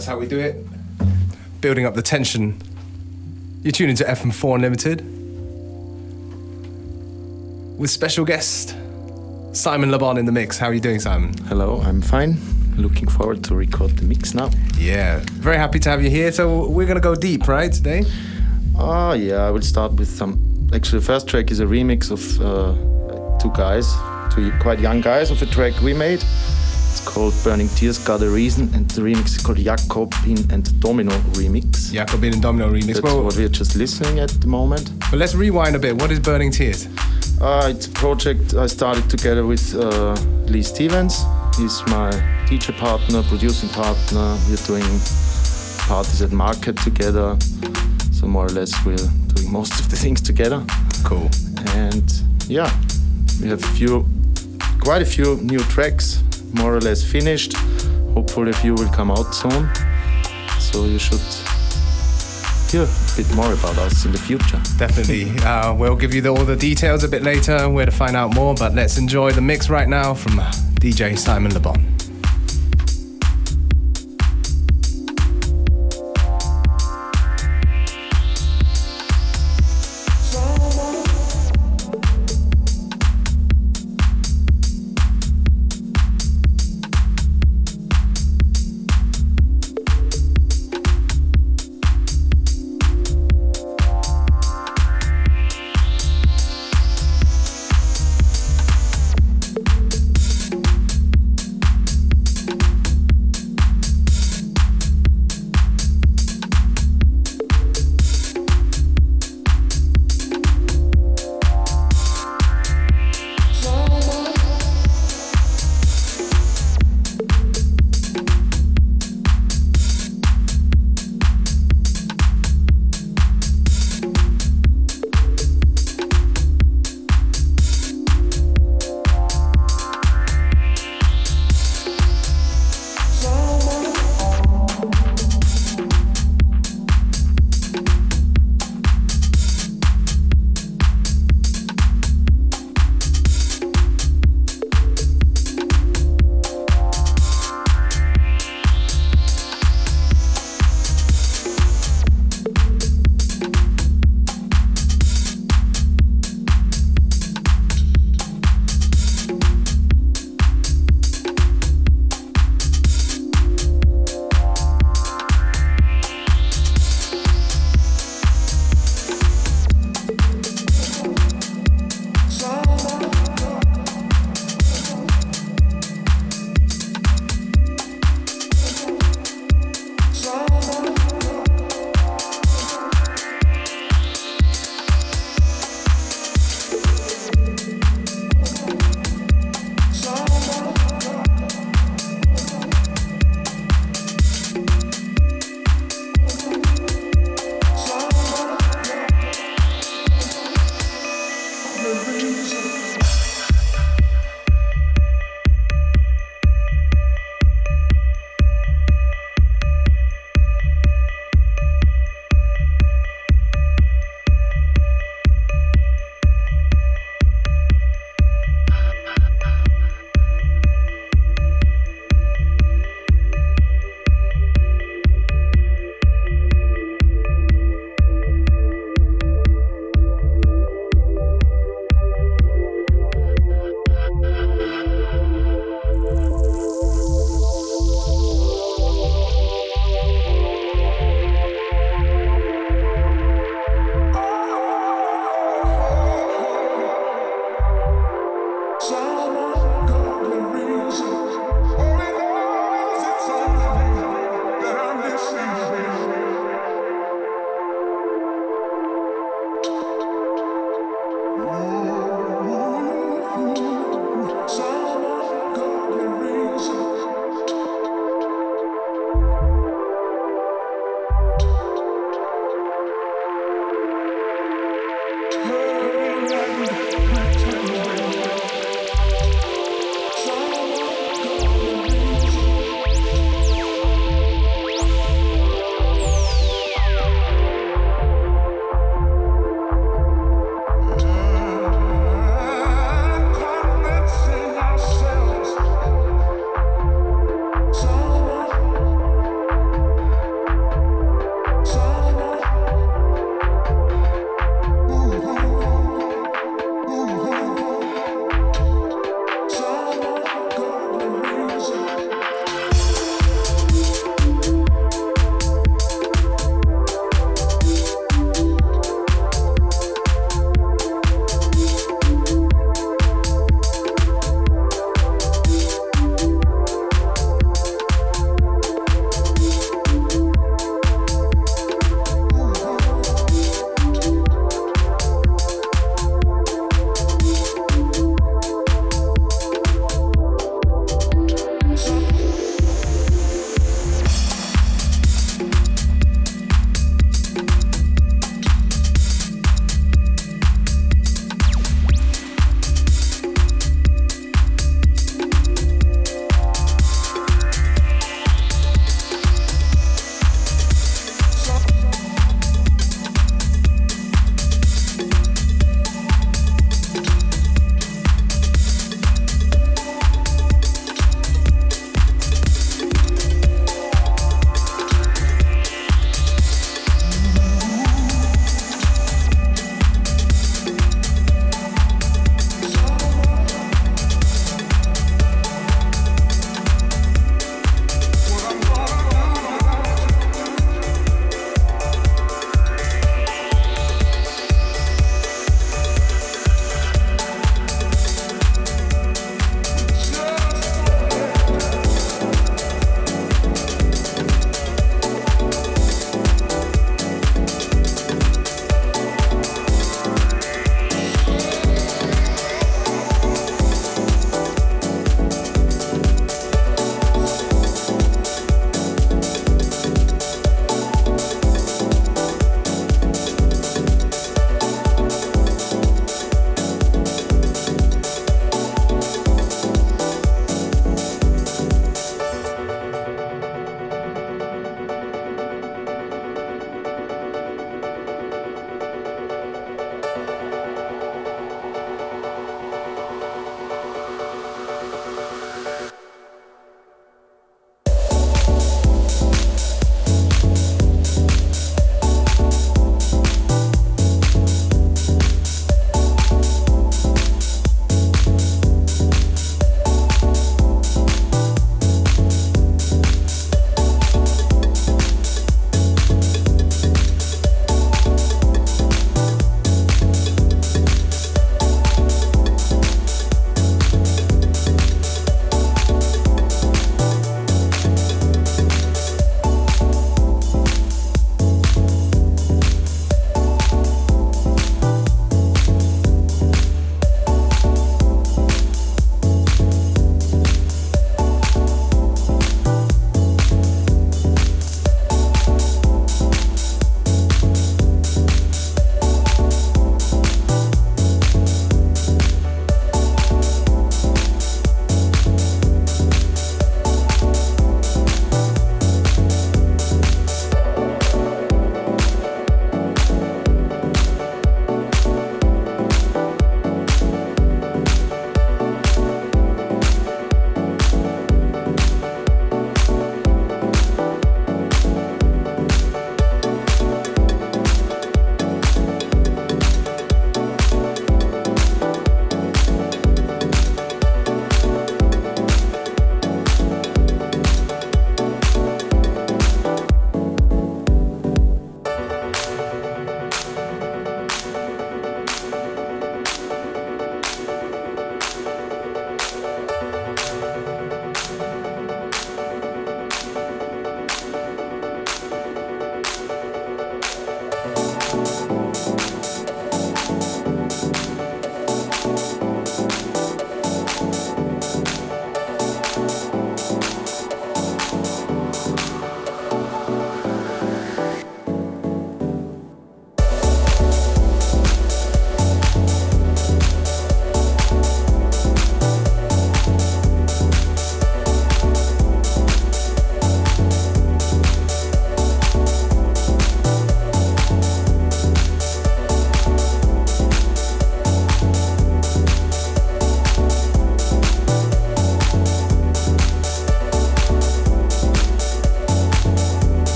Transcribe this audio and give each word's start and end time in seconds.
That's 0.00 0.08
how 0.08 0.16
we 0.16 0.26
do 0.26 0.38
it. 0.40 0.56
Building 1.60 1.84
up 1.84 1.94
the 1.94 2.00
tension. 2.00 2.58
You're 3.62 3.72
tuning 3.72 3.96
to 3.96 4.04
FM4 4.04 4.54
Unlimited 4.54 5.04
with 7.78 7.90
special 7.90 8.24
guest 8.24 8.74
Simon 9.52 9.90
LeBon 9.90 10.18
in 10.18 10.24
the 10.24 10.32
mix. 10.32 10.56
How 10.56 10.68
are 10.68 10.72
you 10.72 10.80
doing, 10.80 11.00
Simon? 11.00 11.34
Hello, 11.48 11.82
I'm 11.82 12.00
fine. 12.00 12.38
Looking 12.78 13.08
forward 13.08 13.44
to 13.44 13.54
record 13.54 13.90
the 13.98 14.04
mix 14.04 14.32
now. 14.32 14.48
Yeah, 14.78 15.20
very 15.32 15.58
happy 15.58 15.78
to 15.80 15.90
have 15.90 16.02
you 16.02 16.08
here. 16.08 16.32
So 16.32 16.70
we're 16.70 16.86
gonna 16.86 17.00
go 17.00 17.14
deep, 17.14 17.46
right, 17.46 17.70
today? 17.70 18.04
Oh 18.78 19.12
yeah, 19.12 19.48
I 19.48 19.50
will 19.50 19.60
start 19.60 19.92
with 19.92 20.08
some. 20.08 20.70
Actually, 20.72 21.00
the 21.00 21.04
first 21.04 21.28
track 21.28 21.50
is 21.50 21.60
a 21.60 21.66
remix 21.66 22.10
of 22.10 22.22
uh, 22.40 23.38
two 23.38 23.50
guys, 23.50 23.86
two 24.34 24.50
quite 24.62 24.80
young 24.80 25.02
guys, 25.02 25.30
of 25.30 25.42
a 25.42 25.46
track 25.46 25.78
we 25.82 25.92
made. 25.92 26.24
It's 26.90 27.00
called 27.00 27.34
Burning 27.44 27.68
Tears 27.68 27.98
Got 27.98 28.22
a 28.22 28.28
Reason, 28.28 28.68
and 28.74 28.90
the 28.90 29.02
remix 29.02 29.26
is 29.26 29.38
called 29.38 29.58
Jakobin 29.58 30.52
and 30.52 30.80
Domino 30.80 31.12
Remix. 31.38 31.92
Jakobin 31.92 32.32
and 32.32 32.42
Domino 32.42 32.68
Remix. 32.68 32.86
That's 32.86 33.02
well, 33.02 33.22
what 33.22 33.36
we're 33.36 33.48
just 33.48 33.76
listening 33.76 34.18
at 34.18 34.30
the 34.30 34.48
moment. 34.48 34.90
but 35.10 35.18
let's 35.18 35.34
rewind 35.34 35.76
a 35.76 35.78
bit. 35.78 35.94
What 36.00 36.10
is 36.10 36.18
Burning 36.18 36.50
Tears? 36.50 36.88
Uh, 37.40 37.72
it's 37.74 37.86
a 37.86 37.90
project 37.90 38.54
I 38.54 38.66
started 38.66 39.08
together 39.08 39.46
with 39.46 39.74
uh, 39.74 40.14
Lee 40.46 40.62
Stevens. 40.62 41.24
He's 41.56 41.80
my 41.86 42.10
DJ 42.46 42.76
partner, 42.76 43.22
producing 43.22 43.68
partner. 43.68 44.36
We're 44.48 44.56
doing 44.66 45.00
parties 45.86 46.22
at 46.22 46.32
Market 46.32 46.76
together. 46.78 47.36
So 48.12 48.26
more 48.26 48.46
or 48.46 48.50
less 48.50 48.72
we're 48.84 48.96
doing 48.96 49.52
most 49.52 49.78
of 49.80 49.88
the 49.90 49.96
things 49.96 50.20
together. 50.20 50.64
Cool. 51.04 51.30
And 51.76 52.12
yeah, 52.48 52.70
we 53.40 53.48
have 53.48 53.62
a 53.62 53.66
few, 53.68 54.08
quite 54.80 55.02
a 55.02 55.06
few 55.06 55.36
new 55.36 55.60
tracks, 55.60 56.22
more 56.54 56.74
or 56.74 56.80
less 56.80 57.02
finished. 57.02 57.56
Hopefully 58.14 58.50
a 58.50 58.54
few 58.54 58.74
will 58.74 58.88
come 58.88 59.10
out 59.10 59.34
soon. 59.34 59.68
So 60.58 60.84
you 60.84 60.98
should 60.98 61.20
hear 62.70 62.82
a 62.82 63.16
bit 63.16 63.34
more 63.34 63.52
about 63.52 63.78
us 63.78 64.04
in 64.04 64.12
the 64.12 64.18
future. 64.18 64.60
Definitely. 64.78 65.30
Uh, 65.50 65.74
we'll 65.76 65.96
give 65.96 66.14
you 66.14 66.20
the, 66.20 66.28
all 66.28 66.44
the 66.44 66.56
details 66.56 67.02
a 67.02 67.08
bit 67.08 67.22
later 67.22 67.68
where 67.68 67.86
to 67.86 67.92
find 67.92 68.14
out 68.14 68.34
more, 68.34 68.54
but 68.54 68.74
let's 68.74 68.98
enjoy 68.98 69.32
the 69.32 69.40
mix 69.40 69.68
right 69.68 69.88
now 69.88 70.14
from 70.14 70.34
DJ 70.80 71.18
Simon 71.18 71.50
LeBon. 71.52 71.99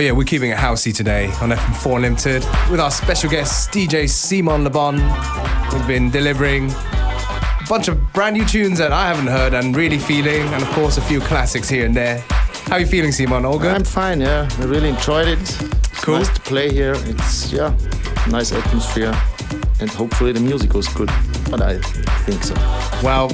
Oh 0.00 0.02
yeah, 0.02 0.12
we're 0.12 0.24
keeping 0.24 0.50
it 0.50 0.56
housey 0.56 0.94
today 0.94 1.26
on 1.42 1.50
FM4 1.50 2.00
Limited 2.00 2.42
with 2.70 2.80
our 2.80 2.90
special 2.90 3.28
guest 3.28 3.70
DJ 3.70 4.08
Simon 4.08 4.64
Le 4.64 4.70
Bon. 4.70 4.96
We've 5.74 5.86
been 5.86 6.08
delivering 6.08 6.70
a 6.70 7.66
bunch 7.68 7.88
of 7.88 8.10
brand 8.14 8.34
new 8.34 8.46
tunes 8.46 8.78
that 8.78 8.94
I 8.94 9.08
haven't 9.08 9.26
heard 9.26 9.52
and 9.52 9.76
really 9.76 9.98
feeling, 9.98 10.40
and 10.54 10.62
of 10.62 10.70
course 10.70 10.96
a 10.96 11.02
few 11.02 11.20
classics 11.20 11.68
here 11.68 11.84
and 11.84 11.94
there. 11.94 12.24
How 12.64 12.76
are 12.76 12.80
you 12.80 12.86
feeling, 12.86 13.12
Simon? 13.12 13.44
All 13.44 13.58
good? 13.58 13.74
I'm 13.74 13.84
fine. 13.84 14.22
Yeah, 14.22 14.48
I 14.58 14.64
really 14.64 14.88
enjoyed 14.88 15.28
it. 15.28 15.58
Cool. 15.96 16.16
Nice 16.16 16.32
to 16.32 16.40
play 16.40 16.72
here. 16.72 16.94
It's 16.96 17.52
yeah, 17.52 17.76
nice 18.30 18.52
atmosphere, 18.52 19.12
and 19.80 19.90
hopefully 19.90 20.32
the 20.32 20.40
music 20.40 20.72
was 20.72 20.88
good. 20.88 21.10
But 21.50 21.62
I 21.62 21.78
think 22.24 22.42
so. 22.44 22.54
Well, 23.02 23.30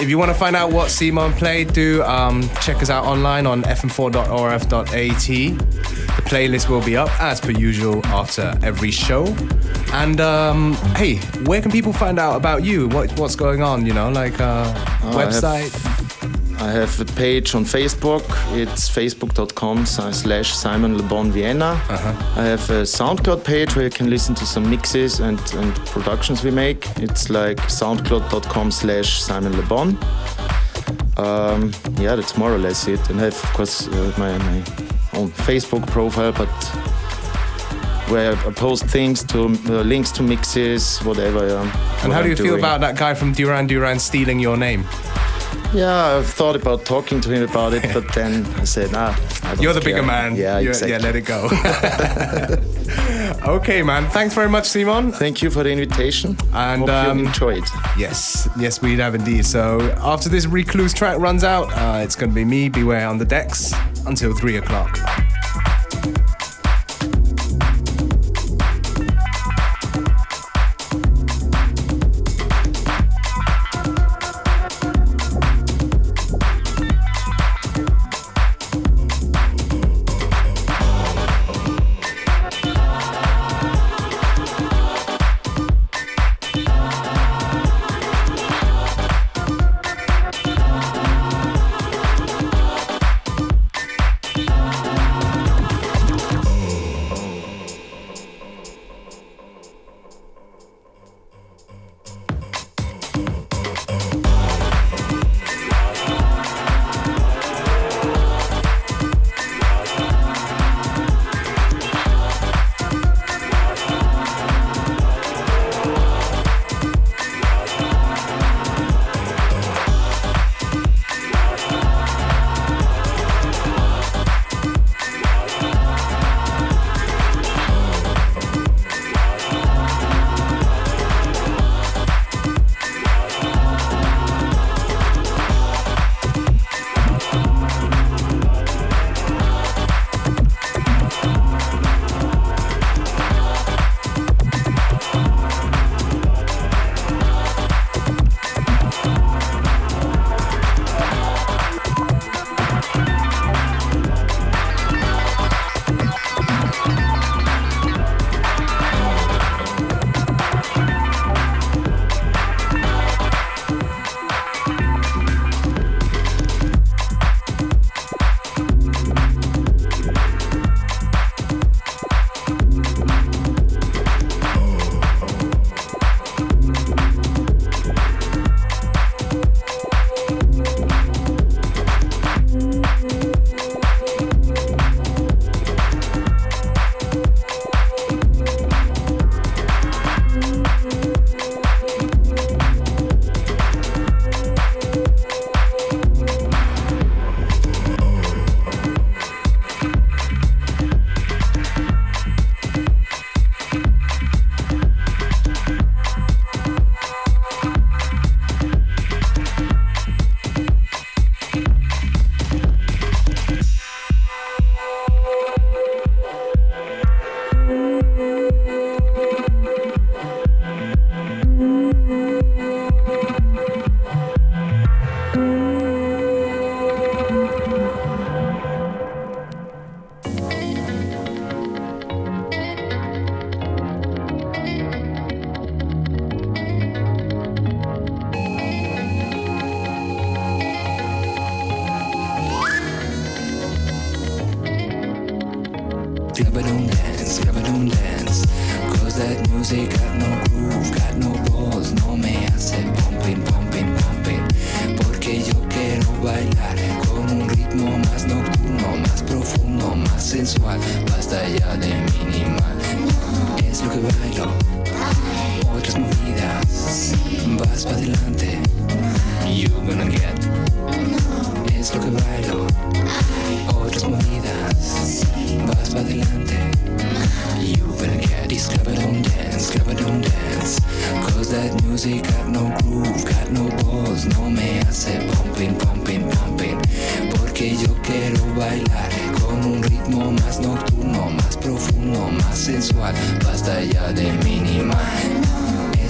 if 0.00 0.08
you 0.08 0.18
want 0.18 0.30
to 0.30 0.34
find 0.34 0.56
out 0.56 0.72
what 0.72 0.90
Simon 0.90 1.32
played, 1.34 1.72
do 1.72 2.02
um, 2.02 2.48
check 2.62 2.82
us 2.82 2.90
out 2.90 3.04
online 3.04 3.46
on 3.46 3.62
fm4.orf.at. 3.62 4.90
The 6.16 6.22
playlist 6.28 6.68
will 6.68 6.82
be 6.82 6.96
up 6.96 7.10
as 7.20 7.40
per 7.40 7.50
usual 7.50 8.04
after 8.06 8.54
every 8.62 8.90
show. 8.90 9.26
And 9.92 10.20
um, 10.20 10.74
hey, 10.96 11.16
where 11.44 11.60
can 11.60 11.70
people 11.70 11.92
find 11.92 12.18
out 12.18 12.36
about 12.36 12.64
you? 12.64 12.88
What, 12.88 13.16
what's 13.18 13.36
going 13.36 13.62
on? 13.62 13.86
You 13.86 13.94
know, 13.94 14.10
like 14.10 14.40
uh, 14.40 14.72
Oh, 15.02 15.12
website. 15.16 15.70
I 16.60 16.70
have 16.72 17.00
a 17.00 17.06
page 17.06 17.54
on 17.54 17.64
Facebook. 17.64 18.22
It's 18.54 18.86
facebook.com 18.90 19.86
slash 19.86 20.52
Simon 20.52 20.98
Le 20.98 21.02
Bon 21.02 21.30
Vienna. 21.32 21.80
I 21.88 22.44
have 22.44 22.68
a 22.68 22.82
SoundCloud 22.82 23.42
page 23.44 23.74
where 23.74 23.86
you 23.86 23.90
can 23.90 24.10
listen 24.10 24.34
to 24.34 24.44
some 24.44 24.68
mixes 24.68 25.20
and, 25.20 25.40
and 25.54 25.74
productions 25.86 26.44
we 26.44 26.50
make. 26.50 26.86
It's 26.96 27.30
like 27.30 27.56
soundcloud.com 27.56 28.70
slash 28.72 29.22
Simon 29.22 29.56
Le 29.56 29.62
Bon. 29.62 29.96
Um, 31.16 31.72
yeah, 31.98 32.14
that's 32.14 32.36
more 32.36 32.52
or 32.52 32.58
less 32.58 32.86
it. 32.88 33.08
And 33.08 33.18
I 33.20 33.24
have, 33.24 33.42
of 33.42 33.52
course, 33.54 33.88
uh, 33.88 34.12
my, 34.18 34.36
my 34.36 34.58
own 35.14 35.30
Facebook 35.30 35.86
profile, 35.86 36.32
but 36.32 36.48
where 38.10 38.32
I 38.32 38.52
post 38.52 38.84
things 38.84 39.24
to 39.24 39.44
uh, 39.44 39.82
links 39.82 40.10
to 40.12 40.22
mixes, 40.22 40.98
whatever. 41.04 41.42
And 41.46 41.68
what 41.68 42.12
how 42.12 42.18
do 42.18 42.24
I'm 42.24 42.30
you 42.30 42.36
feel 42.36 42.46
doing. 42.48 42.58
about 42.58 42.82
that 42.82 42.98
guy 42.98 43.14
from 43.14 43.32
Duran 43.32 43.66
Duran 43.66 43.98
stealing 43.98 44.40
your 44.40 44.58
name? 44.58 44.84
Yeah, 45.72 46.16
I've 46.16 46.26
thought 46.26 46.56
about 46.56 46.84
talking 46.84 47.20
to 47.20 47.30
him 47.30 47.48
about 47.48 47.72
it, 47.74 47.84
but 47.94 48.12
then 48.12 48.44
I 48.56 48.64
said, 48.64 48.90
ah, 48.92 49.16
I 49.44 49.54
You're 49.54 49.72
the 49.72 49.80
care. 49.80 49.94
bigger 49.94 50.02
man. 50.02 50.34
Yeah, 50.34 50.58
exactly. 50.58 50.90
Yeah, 50.90 50.98
let 50.98 51.14
it 51.14 51.22
go. 51.22 51.48
okay, 53.54 53.80
man. 53.82 54.10
Thanks 54.10 54.34
very 54.34 54.48
much, 54.48 54.66
Simon. 54.66 55.12
Thank 55.12 55.42
you 55.42 55.50
for 55.50 55.62
the 55.62 55.70
invitation. 55.70 56.36
And, 56.52 56.80
Hope 56.82 56.90
um, 56.90 57.20
you 57.20 57.26
enjoyed. 57.26 57.64
Yes, 57.96 58.48
yes, 58.58 58.82
we 58.82 58.96
have 58.96 59.14
indeed. 59.14 59.46
So 59.46 59.80
after 59.98 60.28
this 60.28 60.46
recluse 60.46 60.92
track 60.92 61.18
runs 61.18 61.44
out, 61.44 61.72
uh, 61.72 62.00
it's 62.02 62.16
going 62.16 62.30
to 62.30 62.34
be 62.34 62.44
me, 62.44 62.68
Beware 62.68 63.06
on 63.06 63.18
the 63.18 63.24
decks, 63.24 63.72
until 64.06 64.34
three 64.34 64.56
o'clock. 64.56 64.98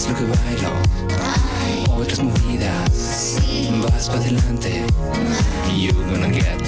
es 0.01 0.09
lo 0.09 0.15
que 0.17 0.25
bailo. 0.25 0.73
Otras 1.95 2.21
movidas, 2.21 3.37
vas 3.83 4.09
para 4.09 4.21
adelante. 4.21 4.87
You 5.77 5.93
gonna 5.93 6.29
get. 6.29 6.63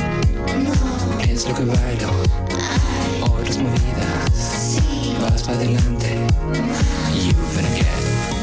Es 1.26 1.48
lo 1.48 1.54
que 1.54 1.64
bailo. 1.64 2.10
Otras 3.22 3.56
movidas, 3.56 4.82
vas 5.22 5.42
para 5.44 5.56
adelante. 5.56 6.18
You 7.14 7.32
gonna 7.54 7.74
get. 7.74 8.41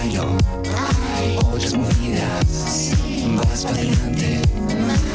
mayo, 0.00 0.24
otras 1.52 1.74
movidas, 1.74 2.92
vas 3.36 3.62
para 3.62 3.76
adelante, 3.76 4.40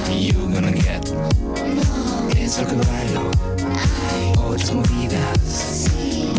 you're 0.10 0.54
gonna 0.54 0.72
get, 0.72 1.06
es 2.38 2.60
lo 2.60 2.68
que 2.68 2.76
bailo, 2.76 3.32
otras 4.48 4.74
movidas, 4.74 5.90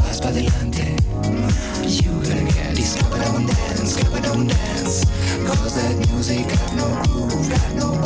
vas 0.03 0.19
para 0.19 0.31
adelante, 0.31 0.97
you're 1.83 2.23
gonna 2.23 2.45
get, 2.53 2.75
discover 2.75 3.21
and 3.37 3.49
dance, 3.49 3.97
cover 3.97 4.27
and 4.33 4.49
dance, 4.49 5.05
cause 5.47 5.75
that 5.75 5.97
music 6.13 6.47
got 6.49 6.73
no 6.77 7.03
groove, 7.03 7.49
got 7.51 7.75
no 7.75 8.06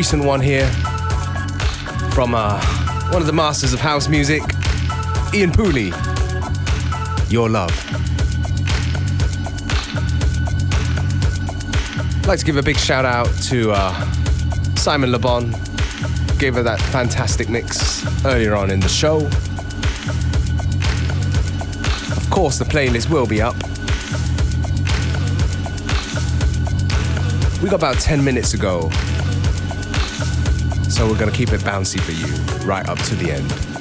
recent 0.00 0.24
one 0.24 0.40
here 0.40 0.66
from 2.14 2.34
uh, 2.34 2.58
one 3.10 3.20
of 3.20 3.26
the 3.26 3.34
masters 3.34 3.74
of 3.74 3.80
house 3.80 4.08
music, 4.08 4.40
Ian 5.34 5.52
Pooley. 5.52 5.90
Your 7.30 7.50
Love. 7.50 7.70
I'd 12.16 12.26
like 12.26 12.38
to 12.38 12.46
give 12.46 12.56
a 12.56 12.62
big 12.62 12.78
shout 12.78 13.04
out 13.04 13.28
to 13.50 13.72
uh, 13.72 13.92
Simon 14.76 15.10
LeBon. 15.10 15.50
Gave 16.38 16.54
her 16.54 16.62
that 16.62 16.80
fantastic 16.80 17.50
mix 17.50 18.02
earlier 18.24 18.56
on 18.56 18.70
in 18.70 18.80
the 18.80 18.88
show. 18.88 19.16
Of 22.16 22.30
course, 22.30 22.58
the 22.58 22.64
playlist 22.64 23.10
will 23.10 23.26
be 23.26 23.42
up. 23.42 23.54
We 27.62 27.68
got 27.68 27.76
about 27.76 27.98
10 27.98 28.24
minutes 28.24 28.50
to 28.52 28.56
go. 28.56 28.90
So 31.00 31.08
we're 31.10 31.18
gonna 31.18 31.32
keep 31.32 31.54
it 31.54 31.62
bouncy 31.62 31.98
for 31.98 32.12
you 32.12 32.26
right 32.66 32.86
up 32.86 32.98
to 32.98 33.14
the 33.14 33.32
end. 33.32 33.79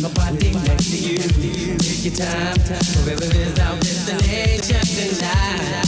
My 0.00 0.08
body 0.14 0.52
next 0.52 0.90
to 0.90 0.96
you. 0.96 1.18
Take 1.78 2.04
your 2.04 2.14
time. 2.14 2.56
Forever 2.56 3.24
is 3.24 3.58
our 3.58 3.76
destination 3.76 4.80
tonight. 5.18 5.80